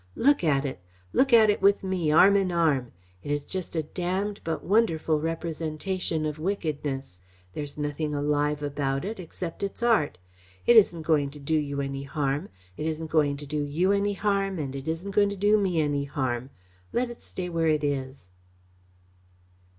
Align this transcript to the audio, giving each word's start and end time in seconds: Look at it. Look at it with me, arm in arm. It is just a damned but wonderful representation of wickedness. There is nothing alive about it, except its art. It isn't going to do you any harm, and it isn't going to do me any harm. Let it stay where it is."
Look 0.15 0.43
at 0.43 0.65
it. 0.65 0.79
Look 1.13 1.31
at 1.31 1.51
it 1.51 1.61
with 1.61 1.83
me, 1.83 2.11
arm 2.11 2.35
in 2.35 2.51
arm. 2.51 2.91
It 3.21 3.29
is 3.29 3.43
just 3.43 3.75
a 3.75 3.83
damned 3.83 4.39
but 4.43 4.63
wonderful 4.63 5.19
representation 5.21 6.25
of 6.25 6.39
wickedness. 6.39 7.21
There 7.53 7.61
is 7.63 7.77
nothing 7.77 8.15
alive 8.15 8.63
about 8.63 9.05
it, 9.05 9.19
except 9.19 9.61
its 9.61 9.83
art. 9.83 10.17
It 10.65 10.75
isn't 10.75 11.03
going 11.03 11.29
to 11.29 11.39
do 11.39 11.53
you 11.53 11.81
any 11.81 12.01
harm, 12.01 12.49
and 12.79 12.87
it 12.87 12.89
isn't 12.89 13.11
going 13.11 13.37
to 13.37 13.45
do 13.45 13.63
me 15.59 15.81
any 15.83 16.03
harm. 16.05 16.49
Let 16.91 17.11
it 17.11 17.21
stay 17.21 17.47
where 17.47 17.67
it 17.67 17.83
is." 17.83 18.31